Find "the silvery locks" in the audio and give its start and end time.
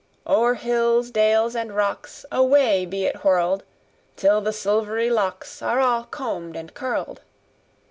4.41-5.61